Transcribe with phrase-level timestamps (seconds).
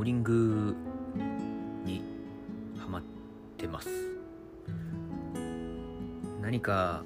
[0.00, 0.74] ボーリング
[1.84, 2.02] に
[2.78, 3.02] ハマっ
[3.58, 3.90] てます。
[6.40, 7.04] 何か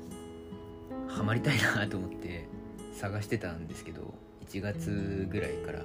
[1.08, 2.48] ハマりたいなと思って
[2.92, 4.14] 探してたんですけど
[4.46, 5.80] 1月ぐらいから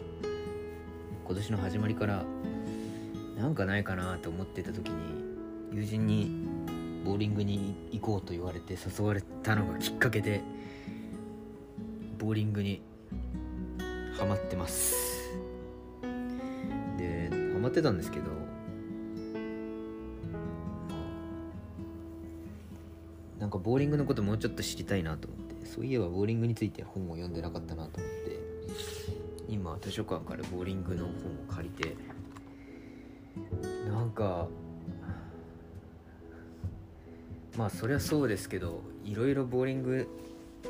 [1.25, 2.23] 今年の始まりから
[3.35, 4.93] なんかないかなと思ってた時に
[5.73, 6.45] 友人に
[7.03, 10.43] ボーリングに行こうと言われて誘われたのがきっかけで
[12.19, 12.83] ボーリングに
[14.15, 15.08] ハマってます。
[17.69, 18.25] でハマってたんですけど
[23.39, 28.39] なんかボーリングのこともうちょっと知りたいなと思ってそういえばボーリングについて本を読んでなかったなと思って
[29.47, 31.13] 今図書館からボーリングの本を
[31.49, 31.95] 借りて
[33.89, 34.47] なんか
[37.57, 40.07] まあそりゃそうですけどいろいろボーリング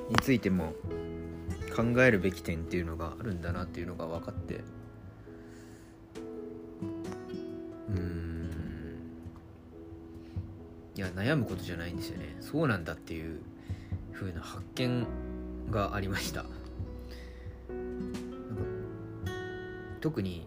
[0.09, 0.73] についても
[1.75, 4.61] 考えるべき点っていうのがあるんだなっていうのが分かって
[10.99, 12.35] いや悩むことじゃないんですよね。
[12.41, 13.39] そうなんだっていう
[14.11, 15.07] 風な発見
[15.71, 16.43] がありました。
[20.01, 20.45] 特に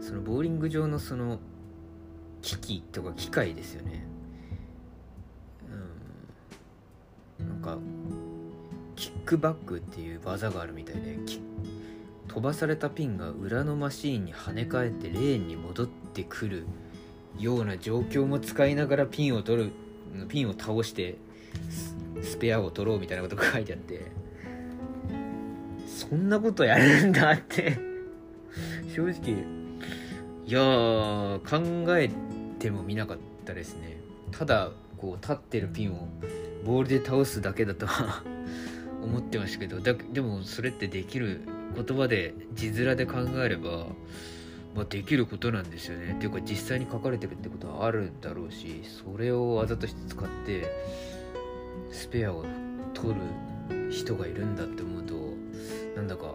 [0.00, 1.40] そのボーリング場のその
[2.42, 4.06] 機器とか機械ですよね。
[7.40, 7.48] うん。
[7.48, 7.76] なんか
[8.94, 11.18] キックバックっていう技があるみたいで
[12.28, 16.66] 飛ばされたピンが裏のマシーンに跳ね返ってレーンに戻ってくる
[17.38, 19.72] ような状況も使いながらピンを取る
[20.28, 21.16] ピンを倒して
[22.22, 24.10] スペアを取ろうみたいなことが書いてあって
[25.86, 27.78] そんなことやるんだって
[28.94, 29.44] 正直
[30.46, 32.10] いやー考え
[32.58, 34.00] てもみなかったですね。
[34.30, 36.08] ただこう立ってるピンを
[36.64, 38.22] ボールで倒すだけだとは
[39.02, 41.42] 思ってましたけどだでもそれってできる
[41.76, 43.86] 言葉で字面で考えれば、
[44.78, 46.12] まあ、できることなんですよね。
[46.12, 50.72] っていうか実際に書かれてるってことはあるんだろうしそれを技として使って
[51.90, 52.44] スペアを
[52.94, 55.14] 取る人がいるんだって思うと
[55.96, 56.32] なんだか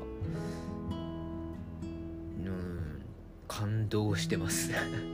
[0.91, 0.93] う
[2.49, 3.01] ん
[3.47, 4.71] 感動してます。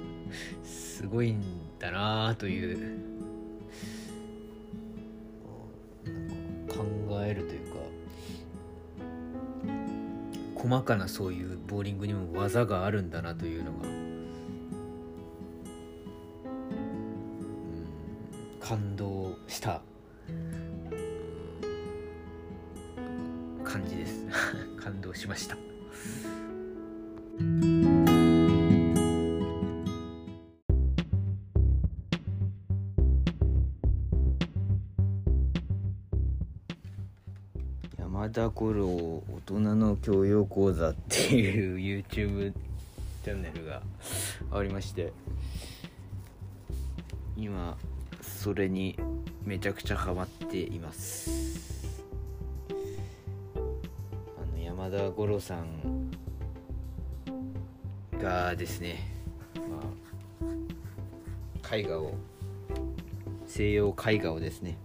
[0.66, 1.44] すごいん
[1.78, 2.98] だなという
[6.68, 6.84] 考
[7.24, 7.59] えるという
[10.60, 13.88] 細かなそういうボーリングにも技があるんだなというのが。
[13.88, 14.28] うん。
[18.60, 19.82] 感動した。
[23.64, 24.26] 感じです。
[24.84, 25.56] 感動しました。
[38.30, 42.54] 山田五郎大人の教養講座っていう YouTube
[43.24, 43.82] チャンネルが
[44.52, 45.12] ありまして
[47.36, 47.76] 今
[48.22, 48.96] それに
[49.46, 52.04] めちゃくちゃハマっています。
[53.56, 56.12] あの山田五郎さん
[58.22, 59.10] がですね、
[59.56, 60.48] ま
[61.68, 62.14] あ、絵画を
[63.48, 64.78] 西洋絵画をですね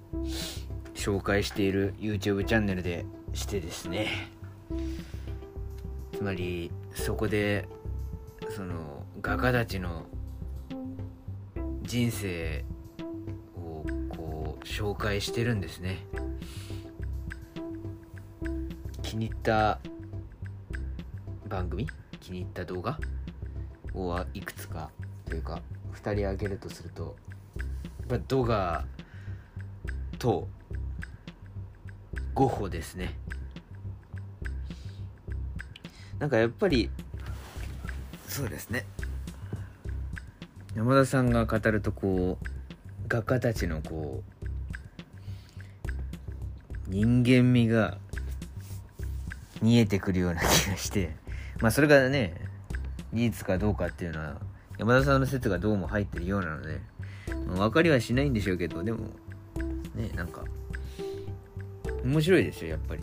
[0.94, 4.30] 紹介している YouTube チャンネルでしてですね。
[6.12, 7.68] つまりそこで
[8.50, 10.06] その画家たちの
[11.82, 12.64] 人生
[13.56, 13.84] を
[14.16, 16.06] こう紹介してるんですね。
[19.02, 19.80] 気に入った
[21.48, 21.86] 番組？
[22.20, 22.98] 気に入った動画？
[23.94, 24.90] をいくつか
[25.24, 25.60] というか
[25.92, 27.14] 2人挙げるとすると
[27.56, 27.64] や
[28.04, 28.84] っぱ動画
[30.18, 30.48] と
[32.34, 33.14] ゴッホですね。
[36.18, 36.90] なんかやっぱり
[38.28, 38.84] そうですね。
[40.74, 42.46] 山田さんが語るとこう
[43.06, 44.44] 画家たちのこう
[46.88, 47.98] 人間味が
[49.62, 51.14] 見えてくるような気がして
[51.60, 52.34] まあそれがね
[53.12, 54.36] 事実かどうかっていうのは
[54.78, 56.80] 山田さんの説がどうも入ってるようなので、
[57.46, 59.10] まあ、分かりはしないんでしょうけどでも
[59.94, 60.42] ねなんか
[62.04, 63.02] 面白いですよやっぱり、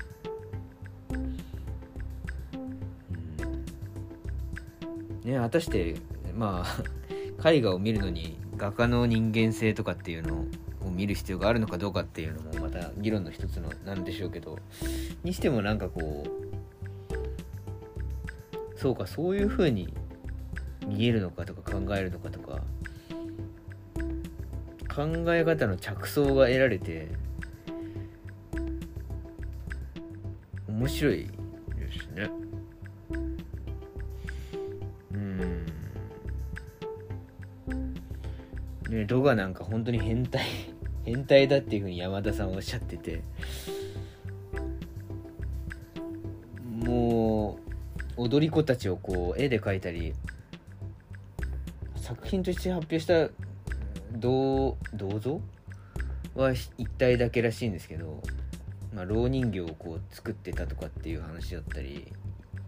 [5.23, 5.95] うん、ね果たして
[6.35, 6.83] まあ
[7.51, 10.45] 絵画を見るのに画家の人間性とかっていうの
[10.85, 14.59] を見る必要があるのかどうかっていうのもまた議論の一つのなんでしょうけど。
[15.23, 16.41] にしてもなんかこう
[18.79, 19.93] そうかそういう風に
[20.87, 22.61] 見えるのかとか考えるのかとか
[24.93, 27.09] 考え方の着想が得られて
[30.81, 31.31] 面白いで
[31.91, 32.31] すね。
[35.13, 35.65] うん。
[38.89, 40.43] ねドガなんか本当に変態
[41.05, 43.21] 変態だっていうふうに山田さんおっしゃってて。
[46.65, 47.59] も
[48.17, 50.15] う踊り子たちをこう絵で描いたり
[51.95, 53.29] 作品として発表した
[54.13, 55.41] 銅銅像
[56.33, 58.23] は一体だけらしいんですけど
[58.93, 62.11] まあ、蝋人形をこう作ってたとかっていう話だったり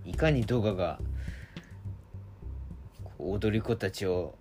[0.06, 1.00] いかにドガが
[3.20, 4.36] 踊り子たちを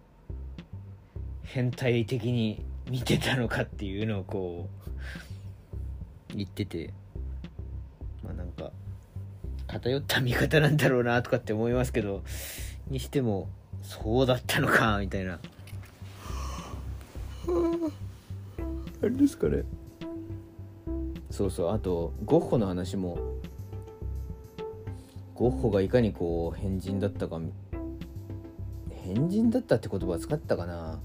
[1.43, 4.69] 変態的に見てたのかっていうのをこ
[6.33, 6.93] う言ってて
[8.25, 8.71] まあなんか
[9.67, 12.23] 偏った見方なんだろうなとかって思いますけど
[12.89, 13.49] にしても
[13.83, 15.41] そうだったのかみたいな。
[19.03, 19.65] あれですかね。
[21.43, 21.73] そうそう。
[21.73, 23.19] あとゴッホの話も。
[25.35, 27.41] ゴッホがいかにこう変人だったか。
[28.91, 31.01] 変人だったって言葉を使ったかな。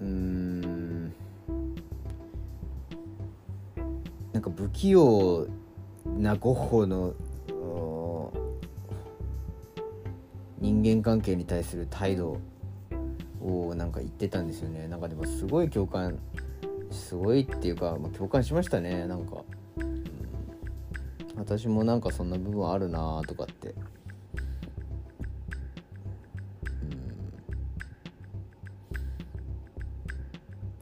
[0.00, 1.12] うん。
[4.32, 5.46] なんか不器用
[6.18, 7.12] なゴッホの
[10.58, 12.38] 人間関係に対する態度
[13.44, 14.88] をなんか言ってたんですよね。
[14.88, 16.18] なんかでもすごい共感
[16.92, 19.44] すごいっていうか、まあ、共感しましたねなんか、
[19.76, 20.04] うん、
[21.36, 23.74] 私もなんかそんな部分あるなとかって。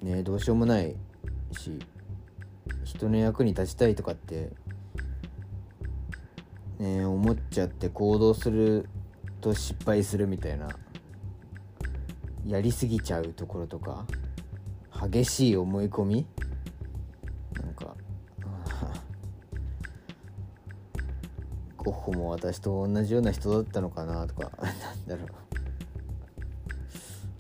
[0.03, 0.09] うん。
[0.09, 0.97] ねどうしようもない
[1.53, 1.79] し
[2.85, 4.51] 人の役に立ちたいとかって
[6.79, 8.89] ね思っちゃって行動する
[9.41, 10.69] と失敗するみたいな。
[12.47, 14.07] やりすぎちゃうところとか。
[15.09, 16.27] 激しい思い込み？
[17.61, 17.97] なんか
[21.77, 24.27] ゴッホも私と同じような人だったのかな？
[24.27, 25.29] とか なんだろう。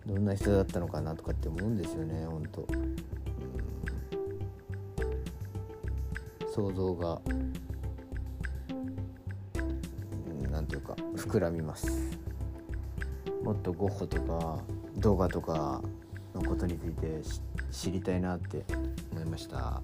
[0.08, 1.14] どんな人だったのかな？
[1.14, 2.66] とかって思うんですよねほんと、
[6.52, 7.20] 想像が
[10.50, 11.86] なんていうか膨らみます。
[13.44, 14.58] もっとゴッホとか
[14.96, 15.80] 動画とか
[16.34, 17.22] のことについて
[17.70, 18.64] 知りたいなって
[19.12, 19.80] 思いました。